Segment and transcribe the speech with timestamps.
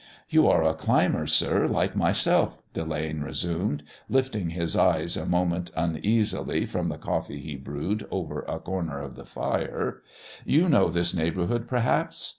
[0.31, 6.65] "You are a climber, sir, like myself," Delane resumed, lifting his eyes a moment uneasily
[6.65, 10.01] from the coffee he brewed over a corner of the fire.
[10.43, 12.29] "You know this neighbourhood, perhaps?